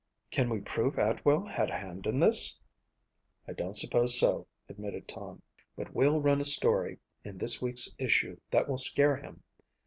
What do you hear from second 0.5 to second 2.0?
prove Atwell had a